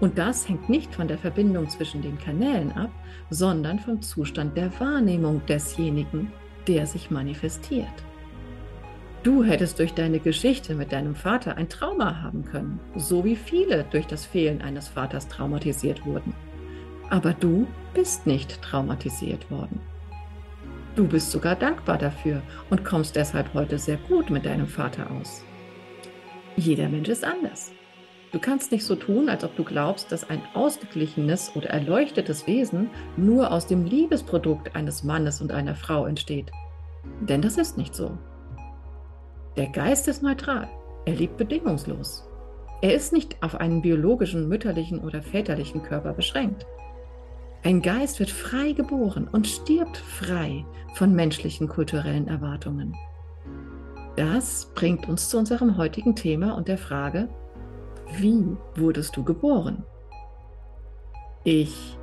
und 0.00 0.16
das 0.16 0.48
hängt 0.48 0.70
nicht 0.70 0.94
von 0.94 1.06
der 1.06 1.18
Verbindung 1.18 1.68
zwischen 1.68 2.00
den 2.00 2.18
Kanälen 2.18 2.72
ab, 2.72 2.88
sondern 3.28 3.78
vom 3.78 4.00
Zustand 4.00 4.56
der 4.56 4.72
Wahrnehmung 4.80 5.42
desjenigen, 5.46 6.32
der 6.66 6.86
sich 6.86 7.10
manifestiert. 7.10 7.88
Du 9.22 9.44
hättest 9.44 9.78
durch 9.78 9.92
deine 9.92 10.20
Geschichte 10.20 10.74
mit 10.74 10.92
deinem 10.92 11.14
Vater 11.14 11.58
ein 11.58 11.68
Trauma 11.68 12.22
haben 12.22 12.42
können, 12.46 12.80
so 12.96 13.22
wie 13.22 13.36
viele 13.36 13.84
durch 13.90 14.06
das 14.06 14.24
Fehlen 14.24 14.62
eines 14.62 14.88
Vaters 14.88 15.28
traumatisiert 15.28 16.06
wurden. 16.06 16.32
Aber 17.10 17.34
du 17.34 17.66
bist 17.92 18.26
nicht 18.26 18.62
traumatisiert 18.62 19.50
worden. 19.50 19.80
Du 20.96 21.06
bist 21.06 21.30
sogar 21.30 21.56
dankbar 21.56 21.98
dafür 21.98 22.42
und 22.70 22.84
kommst 22.84 23.16
deshalb 23.16 23.52
heute 23.54 23.78
sehr 23.78 23.96
gut 23.96 24.30
mit 24.30 24.44
deinem 24.44 24.66
Vater 24.66 25.10
aus. 25.10 25.44
Jeder 26.56 26.88
Mensch 26.88 27.08
ist 27.08 27.24
anders. 27.24 27.72
Du 28.32 28.38
kannst 28.38 28.70
nicht 28.70 28.84
so 28.84 28.94
tun, 28.94 29.28
als 29.28 29.42
ob 29.42 29.56
du 29.56 29.64
glaubst, 29.64 30.12
dass 30.12 30.28
ein 30.28 30.42
ausgeglichenes 30.54 31.56
oder 31.56 31.70
erleuchtetes 31.70 32.46
Wesen 32.46 32.90
nur 33.16 33.50
aus 33.50 33.66
dem 33.66 33.84
Liebesprodukt 33.84 34.76
eines 34.76 35.02
Mannes 35.02 35.40
und 35.40 35.50
einer 35.50 35.74
Frau 35.74 36.06
entsteht. 36.06 36.52
Denn 37.20 37.42
das 37.42 37.56
ist 37.56 37.76
nicht 37.76 37.94
so. 37.94 38.16
Der 39.56 39.68
Geist 39.68 40.06
ist 40.06 40.22
neutral. 40.22 40.68
Er 41.06 41.14
liebt 41.14 41.38
bedingungslos. 41.38 42.24
Er 42.82 42.94
ist 42.94 43.12
nicht 43.12 43.42
auf 43.42 43.56
einen 43.56 43.82
biologischen, 43.82 44.48
mütterlichen 44.48 45.00
oder 45.00 45.22
väterlichen 45.22 45.82
Körper 45.82 46.12
beschränkt. 46.12 46.66
Ein 47.62 47.82
Geist 47.82 48.20
wird 48.20 48.30
frei 48.30 48.72
geboren 48.72 49.28
und 49.30 49.46
stirbt 49.46 49.98
frei 49.98 50.64
von 50.94 51.14
menschlichen 51.14 51.68
kulturellen 51.68 52.26
Erwartungen. 52.26 52.96
Das 54.16 54.72
bringt 54.74 55.08
uns 55.08 55.28
zu 55.28 55.38
unserem 55.38 55.76
heutigen 55.76 56.16
Thema 56.16 56.56
und 56.56 56.68
der 56.68 56.78
Frage, 56.78 57.28
wie 58.18 58.56
wurdest 58.76 59.16
du 59.16 59.24
geboren? 59.24 59.84
Ich. 61.44 61.98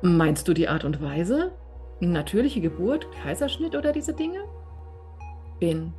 Meinst 0.00 0.48
du 0.48 0.54
die 0.54 0.68
Art 0.68 0.84
und 0.84 1.02
Weise? 1.02 1.52
Natürliche 2.00 2.60
Geburt, 2.60 3.06
Kaiserschnitt 3.22 3.76
oder 3.76 3.92
diese 3.92 4.14
Dinge? 4.14 4.44
Bin. 5.60 5.92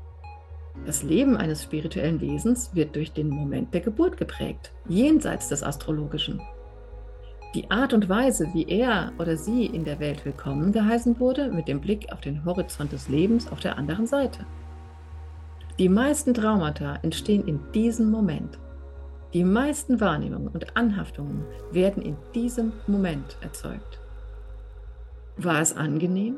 Das 0.85 1.03
Leben 1.03 1.37
eines 1.37 1.63
spirituellen 1.63 2.21
Wesens 2.21 2.73
wird 2.73 2.95
durch 2.95 3.11
den 3.11 3.29
Moment 3.29 3.73
der 3.73 3.81
Geburt 3.81 4.17
geprägt, 4.17 4.71
jenseits 4.87 5.49
des 5.49 5.63
Astrologischen. 5.63 6.41
Die 7.55 7.71
Art 7.71 7.93
und 7.93 8.07
Weise, 8.09 8.53
wie 8.53 8.67
er 8.67 9.11
oder 9.17 9.35
sie 9.35 9.65
in 9.65 9.83
der 9.83 9.99
Welt 9.99 10.23
willkommen 10.23 10.71
geheißen 10.71 11.19
wurde, 11.19 11.49
mit 11.49 11.67
dem 11.67 11.81
Blick 11.81 12.11
auf 12.11 12.21
den 12.21 12.45
Horizont 12.45 12.91
des 12.91 13.09
Lebens 13.09 13.51
auf 13.51 13.59
der 13.59 13.75
anderen 13.75 14.05
Seite. 14.05 14.45
Die 15.79 15.89
meisten 15.89 16.35
Traumata 16.35 16.99
entstehen 17.01 17.47
in 17.47 17.59
diesem 17.71 18.11
Moment. 18.11 18.59
Die 19.33 19.43
meisten 19.43 19.99
Wahrnehmungen 19.99 20.49
und 20.49 20.77
Anhaftungen 20.77 21.43
werden 21.71 22.03
in 22.03 22.17
diesem 22.35 22.71
Moment 22.85 23.37
erzeugt. 23.41 23.99
War 25.35 25.59
es 25.59 25.75
angenehm? 25.75 26.35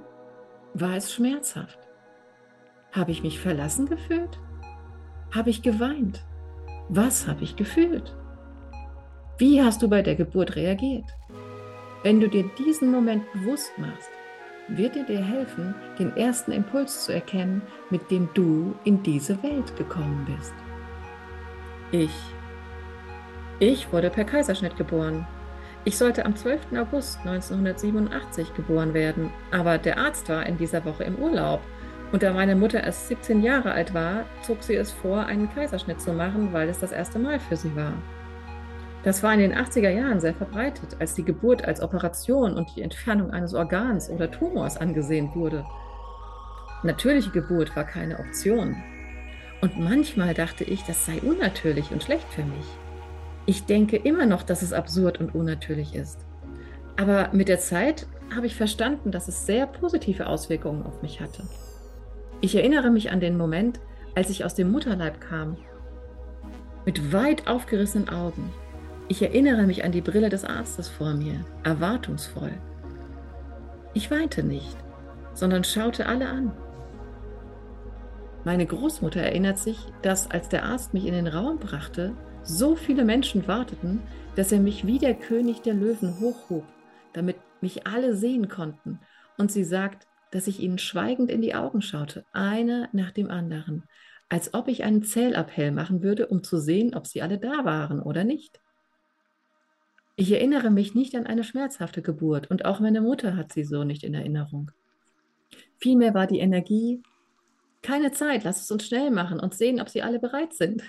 War 0.74 0.96
es 0.96 1.12
schmerzhaft? 1.12 1.80
Habe 2.94 3.12
ich 3.12 3.22
mich 3.22 3.38
verlassen 3.38 3.86
gefühlt? 3.86 4.40
Habe 5.36 5.50
ich 5.50 5.62
geweint? 5.62 6.24
Was 6.88 7.28
habe 7.28 7.44
ich 7.44 7.58
gefühlt? 7.58 8.16
Wie 9.42 9.60
hast 9.60 9.82
du 9.82 9.88
bei 9.88 10.04
der 10.04 10.14
Geburt 10.14 10.56
reagiert? 10.56 11.06
Wenn 12.04 12.20
du 12.20 12.30
dir 12.30 12.48
diesen 12.60 12.92
Moment 12.92 13.24
bewusst 13.34 13.72
machst, 13.80 14.12
wird 14.68 14.96
er 14.96 15.04
dir 15.04 15.20
helfen, 15.20 15.74
den 15.98 16.16
ersten 16.16 16.52
Impuls 16.52 17.06
zu 17.06 17.12
erkennen, 17.12 17.64
mit 17.90 18.12
dem 18.12 18.30
du 18.36 18.76
in 18.84 19.02
diese 19.02 19.42
Welt 19.42 19.76
gekommen 19.76 20.28
bist. 20.38 20.54
Ich. 21.90 22.14
Ich 23.58 23.92
wurde 23.92 24.12
per 24.12 24.26
Kaiserschnitt 24.26 24.78
geboren. 24.78 25.26
Ich 25.86 25.98
sollte 25.98 26.24
am 26.24 26.36
12. 26.36 26.78
August 26.78 27.18
1987 27.26 28.54
geboren 28.54 28.94
werden, 28.94 29.32
aber 29.50 29.80
der 29.80 29.98
Arzt 29.98 30.30
war 30.30 30.46
in 30.46 30.60
dieser 30.60 30.86
Woche 30.86 31.04
im 31.04 31.16
Urlaub. 31.16 31.62
Und 32.12 32.22
da 32.22 32.32
meine 32.32 32.56
Mutter 32.56 32.84
erst 32.84 33.08
17 33.08 33.42
Jahre 33.42 33.72
alt 33.72 33.96
war, 33.96 34.26
zog 34.44 34.62
sie 34.62 34.76
es 34.76 34.92
vor, 34.92 35.26
einen 35.26 35.52
Kaiserschnitt 35.52 36.00
zu 36.00 36.14
machen, 36.14 36.54
weil 36.54 36.70
es 36.70 36.78
das 36.78 36.92
erste 36.92 37.18
Mal 37.18 37.40
für 37.40 37.56
sie 37.56 37.76
war. 37.76 37.94
Das 39.04 39.24
war 39.24 39.34
in 39.34 39.40
den 39.40 39.56
80er 39.56 39.90
Jahren 39.90 40.20
sehr 40.20 40.34
verbreitet, 40.34 40.98
als 41.00 41.16
die 41.16 41.24
Geburt 41.24 41.66
als 41.66 41.82
Operation 41.82 42.54
und 42.54 42.76
die 42.76 42.84
Entfernung 42.84 43.32
eines 43.32 43.56
Organs 43.56 44.10
oder 44.10 44.30
Tumors 44.30 44.78
angesehen 44.78 45.32
wurde. 45.34 45.66
Natürliche 46.84 47.32
Geburt 47.32 47.76
war 47.76 47.84
keine 47.84 48.20
Option. 48.20 48.76
Und 49.62 49.80
manchmal 49.80 50.34
dachte 50.34 50.64
ich, 50.64 50.84
das 50.84 51.06
sei 51.06 51.20
unnatürlich 51.22 51.92
und 51.92 52.04
schlecht 52.04 52.28
für 52.30 52.44
mich. 52.44 52.66
Ich 53.46 53.66
denke 53.66 53.98
immer 53.98 54.26
noch, 54.26 54.44
dass 54.44 54.62
es 54.62 54.74
absurd 54.74 55.20
und 55.20 55.34
unnatürlich 55.34 55.96
ist. 55.96 56.26
Aber 56.96 57.30
mit 57.32 57.48
der 57.48 57.60
Zeit 57.60 58.08
habe 58.36 58.46
ich 58.46 58.56
verstanden, 58.56 59.12
dass 59.12 59.28
es 59.28 59.46
sehr 59.46 59.66
positive 59.66 60.28
Auswirkungen 60.28 60.86
auf 60.86 61.02
mich 61.02 61.22
hatte. 61.22 61.44
Ich 62.40 62.56
erinnere 62.56 62.92
mich 62.92 63.12
an 63.12 63.20
den 63.20 63.38
Moment, 63.38 63.80
als 64.16 64.30
ich 64.30 64.46
aus 64.46 64.56
dem 64.56 64.72
Mutterleib 64.72 65.22
kam, 65.22 65.58
mit 66.86 67.14
weit 67.14 67.48
aufgerissenen 67.48 68.10
Augen, 68.10 68.52
ich 69.12 69.22
erinnere 69.22 69.64
mich 69.64 69.84
an 69.84 69.92
die 69.92 70.00
Brille 70.00 70.30
des 70.30 70.46
Arztes 70.46 70.88
vor 70.88 71.14
mir, 71.14 71.44
erwartungsvoll. 71.66 72.54
Ich 73.94 74.10
weinte 74.10 74.42
nicht, 74.42 74.78
sondern 75.34 75.66
schaute 75.66 76.06
alle 76.06 76.30
an. 76.30 76.54
Meine 78.46 78.66
Großmutter 78.66 79.20
erinnert 79.20 79.60
sich, 79.60 79.78
dass 80.02 80.32
als 80.32 80.48
der 80.48 80.64
Arzt 80.64 80.94
mich 80.94 81.06
in 81.06 81.14
den 81.14 81.28
Raum 81.28 81.60
brachte, 81.60 82.16
so 82.44 82.78
viele 82.78 83.04
Menschen 83.04 83.50
warteten, 83.50 84.02
dass 84.38 84.54
er 84.54 84.62
mich 84.62 84.88
wie 84.88 84.98
der 84.98 85.16
König 85.16 85.62
der 85.62 85.74
Löwen 85.74 86.22
hochhob, 86.22 86.64
damit 87.12 87.36
mich 87.60 87.86
alle 87.86 88.16
sehen 88.16 88.48
konnten. 88.48 89.02
Und 89.38 89.52
sie 89.52 89.66
sagt, 89.66 90.08
dass 90.32 90.48
ich 90.48 90.62
ihnen 90.62 90.78
schweigend 90.78 91.30
in 91.30 91.42
die 91.42 91.54
Augen 91.54 91.82
schaute, 91.82 92.24
einer 92.32 92.88
nach 92.94 93.12
dem 93.12 93.30
anderen, 93.30 93.84
als 94.30 94.54
ob 94.54 94.70
ich 94.70 94.86
einen 94.86 95.04
Zählappell 95.04 95.74
machen 95.74 96.02
würde, 96.02 96.28
um 96.28 96.46
zu 96.46 96.60
sehen, 96.60 96.96
ob 96.96 97.08
sie 97.08 97.22
alle 97.22 97.40
da 97.40 97.66
waren 97.66 98.02
oder 98.02 98.24
nicht. 98.24 98.61
Ich 100.22 100.32
erinnere 100.32 100.70
mich 100.70 100.94
nicht 100.94 101.16
an 101.16 101.26
eine 101.26 101.44
schmerzhafte 101.44 102.04
Geburt 102.04 102.52
und 102.52 102.64
auch 102.64 102.80
meine 102.80 103.02
Mutter 103.02 103.36
hat 103.36 103.52
sie 103.52 103.64
so 103.64 103.84
nicht 103.84 104.04
in 104.04 104.14
Erinnerung. 104.14 104.70
Vielmehr 105.78 106.14
war 106.14 106.28
die 106.28 106.38
Energie, 106.38 107.02
keine 107.82 108.12
Zeit, 108.12 108.44
lass 108.44 108.62
es 108.62 108.70
uns 108.70 108.86
schnell 108.86 109.10
machen 109.10 109.40
und 109.40 109.56
sehen, 109.56 109.82
ob 109.82 109.90
sie 109.90 110.04
alle 110.04 110.20
bereit 110.20 110.54
sind. 110.54 110.84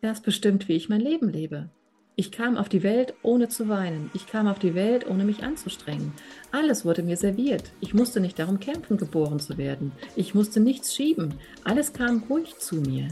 Das 0.00 0.20
bestimmt, 0.20 0.68
wie 0.68 0.74
ich 0.74 0.88
mein 0.88 1.00
Leben 1.00 1.28
lebe. 1.28 1.68
Ich 2.14 2.30
kam 2.30 2.56
auf 2.56 2.68
die 2.68 2.84
Welt, 2.84 3.14
ohne 3.22 3.48
zu 3.48 3.68
weinen. 3.68 4.12
Ich 4.14 4.28
kam 4.28 4.46
auf 4.46 4.60
die 4.60 4.76
Welt, 4.76 5.10
ohne 5.10 5.24
mich 5.24 5.42
anzustrengen. 5.42 6.12
Alles 6.52 6.84
wurde 6.84 7.02
mir 7.02 7.16
serviert. 7.16 7.72
Ich 7.80 7.94
musste 7.94 8.20
nicht 8.20 8.38
darum 8.38 8.60
kämpfen, 8.60 8.96
geboren 8.96 9.40
zu 9.40 9.58
werden. 9.58 9.90
Ich 10.14 10.36
musste 10.36 10.60
nichts 10.60 10.94
schieben. 10.94 11.34
Alles 11.64 11.92
kam 11.92 12.22
ruhig 12.30 12.58
zu 12.58 12.76
mir. 12.76 13.08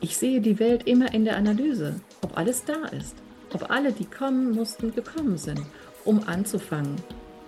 Ich 0.00 0.16
sehe 0.16 0.40
die 0.40 0.60
Welt 0.60 0.86
immer 0.86 1.12
in 1.12 1.24
der 1.24 1.36
Analyse 1.36 2.00
ob 2.24 2.38
alles 2.38 2.64
da 2.64 2.86
ist, 2.86 3.16
ob 3.52 3.70
alle, 3.70 3.92
die 3.92 4.06
kommen 4.06 4.52
mussten, 4.52 4.94
gekommen 4.94 5.36
sind, 5.36 5.60
um 6.04 6.26
anzufangen. 6.26 6.96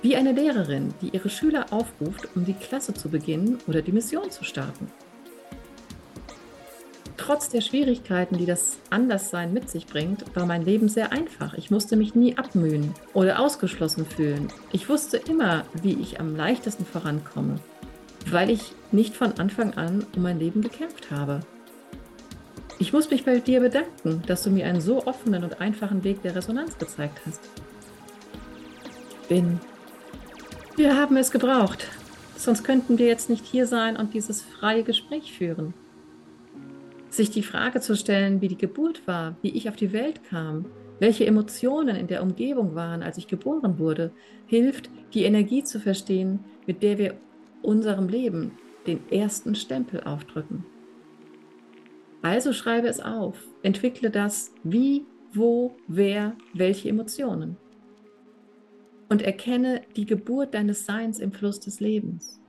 Wie 0.02 0.14
eine 0.14 0.32
Lehrerin, 0.32 0.94
die 1.00 1.08
ihre 1.08 1.30
Schüler 1.30 1.66
aufruft, 1.70 2.28
um 2.36 2.44
die 2.44 2.54
Klasse 2.54 2.92
zu 2.94 3.08
beginnen 3.08 3.58
oder 3.66 3.82
die 3.82 3.92
Mission 3.92 4.30
zu 4.30 4.44
starten. 4.44 4.92
Trotz 7.16 7.48
der 7.48 7.62
Schwierigkeiten, 7.62 8.36
die 8.36 8.46
das 8.46 8.78
Anderssein 8.90 9.52
mit 9.52 9.70
sich 9.70 9.86
bringt, 9.86 10.24
war 10.36 10.46
mein 10.46 10.62
Leben 10.62 10.88
sehr 10.88 11.10
einfach. 11.10 11.54
Ich 11.54 11.70
musste 11.70 11.96
mich 11.96 12.14
nie 12.14 12.36
abmühen 12.36 12.94
oder 13.14 13.40
ausgeschlossen 13.40 14.04
fühlen. 14.04 14.48
Ich 14.70 14.88
wusste 14.88 15.16
immer, 15.16 15.64
wie 15.82 15.94
ich 15.94 16.20
am 16.20 16.36
leichtesten 16.36 16.84
vorankomme, 16.84 17.58
weil 18.30 18.50
ich 18.50 18.72
nicht 18.92 19.16
von 19.16 19.32
Anfang 19.40 19.74
an 19.74 20.06
um 20.14 20.22
mein 20.22 20.38
Leben 20.38 20.60
gekämpft 20.60 21.10
habe. 21.10 21.40
Ich 22.78 22.92
muss 22.92 23.10
mich 23.10 23.24
bei 23.24 23.38
dir 23.38 23.60
bedanken, 23.60 24.22
dass 24.26 24.42
du 24.42 24.50
mir 24.50 24.66
einen 24.66 24.82
so 24.82 25.06
offenen 25.06 25.44
und 25.44 25.60
einfachen 25.60 26.04
Weg 26.04 26.20
der 26.22 26.36
Resonanz 26.36 26.76
gezeigt 26.76 27.20
hast. 27.26 27.40
Bin. 29.28 29.60
Wir 30.76 30.94
haben 30.94 31.16
es 31.16 31.30
gebraucht. 31.30 31.88
Sonst 32.36 32.64
könnten 32.64 32.98
wir 32.98 33.06
jetzt 33.06 33.30
nicht 33.30 33.46
hier 33.46 33.66
sein 33.66 33.96
und 33.96 34.12
dieses 34.12 34.42
freie 34.42 34.82
Gespräch 34.82 35.32
führen. 35.32 35.72
Sich 37.08 37.30
die 37.30 37.42
Frage 37.42 37.80
zu 37.80 37.96
stellen, 37.96 38.42
wie 38.42 38.48
die 38.48 38.58
Geburt 38.58 39.06
war, 39.06 39.36
wie 39.40 39.56
ich 39.56 39.70
auf 39.70 39.76
die 39.76 39.94
Welt 39.94 40.22
kam, 40.28 40.66
welche 40.98 41.24
Emotionen 41.24 41.96
in 41.96 42.08
der 42.08 42.22
Umgebung 42.22 42.74
waren, 42.74 43.02
als 43.02 43.16
ich 43.16 43.26
geboren 43.26 43.78
wurde, 43.78 44.12
hilft, 44.46 44.90
die 45.14 45.24
Energie 45.24 45.64
zu 45.64 45.80
verstehen, 45.80 46.40
mit 46.66 46.82
der 46.82 46.98
wir 46.98 47.14
unserem 47.62 48.08
Leben 48.08 48.52
den 48.86 49.00
ersten 49.10 49.54
Stempel 49.54 50.02
aufdrücken. 50.04 50.64
Also 52.26 52.52
schreibe 52.52 52.88
es 52.88 52.98
auf, 52.98 53.40
entwickle 53.62 54.10
das 54.10 54.52
wie, 54.64 55.06
wo, 55.32 55.76
wer, 55.86 56.36
welche 56.54 56.88
Emotionen. 56.88 57.56
Und 59.08 59.22
erkenne 59.22 59.82
die 59.94 60.06
Geburt 60.06 60.52
deines 60.52 60.86
Seins 60.86 61.20
im 61.20 61.30
Fluss 61.30 61.60
des 61.60 61.78
Lebens. 61.78 62.40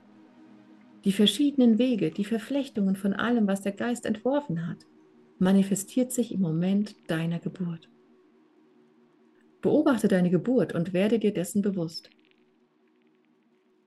Die 1.04 1.12
verschiedenen 1.12 1.78
Wege, 1.78 2.10
die 2.10 2.24
Verflechtungen 2.24 2.96
von 2.96 3.12
allem, 3.12 3.46
was 3.46 3.62
der 3.62 3.70
Geist 3.70 4.04
entworfen 4.04 4.66
hat, 4.66 4.78
manifestiert 5.38 6.10
sich 6.10 6.32
im 6.32 6.40
Moment 6.40 6.96
deiner 7.06 7.38
Geburt. 7.38 7.88
Beobachte 9.62 10.08
deine 10.08 10.30
Geburt 10.30 10.74
und 10.74 10.92
werde 10.92 11.20
dir 11.20 11.32
dessen 11.32 11.62
bewusst. 11.62 12.10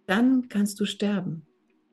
Dann 0.06 0.47
kannst 0.47 0.80
du 0.80 0.86
sterben 0.86 1.45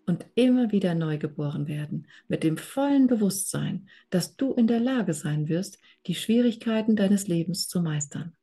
und 0.08 0.26
immer 0.34 0.72
wieder 0.72 0.94
neu 0.94 1.18
geboren 1.18 1.68
werden, 1.68 2.08
mit 2.28 2.42
dem 2.42 2.56
vollen 2.56 3.06
Bewusstsein, 3.06 3.88
dass 4.10 4.36
du 4.36 4.54
in 4.54 4.66
der 4.66 4.80
Lage 4.80 5.12
sein 5.12 5.48
wirst, 5.48 5.78
die 6.06 6.14
Schwierigkeiten 6.14 6.96
deines 6.96 7.28
Lebens 7.28 7.68
zu 7.68 7.82
meistern. 7.82 8.36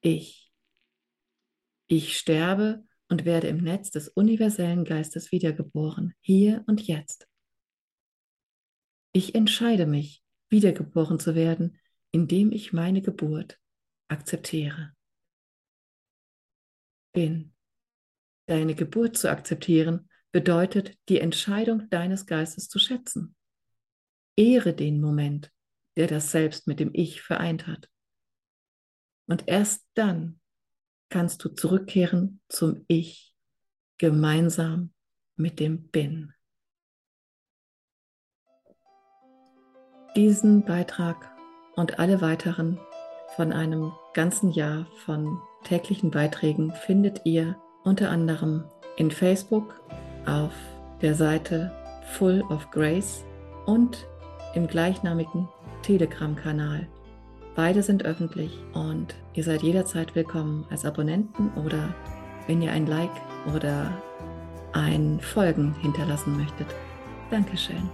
Ich. 0.00 0.52
Ich 1.88 2.16
sterbe 2.16 2.84
und 3.08 3.24
werde 3.24 3.48
im 3.48 3.58
Netz 3.58 3.90
des 3.90 4.08
universellen 4.08 4.84
Geistes 4.84 5.32
wiedergeboren, 5.32 6.14
hier 6.20 6.62
und 6.66 6.86
jetzt. 6.86 7.26
Ich 9.12 9.34
entscheide 9.34 9.86
mich, 9.86 10.22
wiedergeboren 10.48 11.18
zu 11.18 11.34
werden, 11.34 11.80
indem 12.12 12.52
ich 12.52 12.72
meine 12.72 13.02
Geburt 13.02 13.58
akzeptiere. 14.08 14.94
Bin. 17.12 17.52
Deine 18.50 18.74
Geburt 18.74 19.16
zu 19.16 19.30
akzeptieren 19.30 20.08
bedeutet, 20.32 20.98
die 21.08 21.20
Entscheidung 21.20 21.88
deines 21.88 22.26
Geistes 22.26 22.68
zu 22.68 22.80
schätzen. 22.80 23.36
Ehre 24.34 24.74
den 24.74 25.00
Moment, 25.00 25.52
der 25.96 26.08
das 26.08 26.32
Selbst 26.32 26.66
mit 26.66 26.80
dem 26.80 26.90
Ich 26.92 27.22
vereint 27.22 27.68
hat. 27.68 27.88
Und 29.28 29.44
erst 29.46 29.86
dann 29.94 30.40
kannst 31.10 31.44
du 31.44 31.50
zurückkehren 31.50 32.40
zum 32.48 32.84
Ich, 32.88 33.36
gemeinsam 33.98 34.92
mit 35.36 35.60
dem 35.60 35.88
Bin. 35.88 36.34
Diesen 40.16 40.64
Beitrag 40.64 41.30
und 41.76 42.00
alle 42.00 42.20
weiteren 42.20 42.80
von 43.36 43.52
einem 43.52 43.92
ganzen 44.12 44.50
Jahr 44.50 44.90
von 45.04 45.40
täglichen 45.62 46.10
Beiträgen 46.10 46.74
findet 46.74 47.24
ihr 47.24 47.56
unter 47.84 48.10
anderem 48.10 48.64
in 48.96 49.10
Facebook 49.10 49.80
auf 50.26 50.52
der 51.00 51.14
Seite 51.14 51.72
Full 52.12 52.42
of 52.50 52.70
Grace 52.70 53.24
und 53.66 54.06
im 54.54 54.66
gleichnamigen 54.66 55.48
Telegram-Kanal. 55.82 56.86
Beide 57.54 57.82
sind 57.82 58.04
öffentlich 58.04 58.58
und 58.74 59.14
ihr 59.34 59.44
seid 59.44 59.62
jederzeit 59.62 60.14
willkommen 60.14 60.66
als 60.70 60.84
Abonnenten 60.84 61.50
oder 61.64 61.94
wenn 62.46 62.62
ihr 62.62 62.72
ein 62.72 62.86
Like 62.86 63.10
oder 63.54 63.92
ein 64.72 65.20
Folgen 65.20 65.74
hinterlassen 65.80 66.36
möchtet. 66.36 66.68
Dankeschön. 67.30 67.88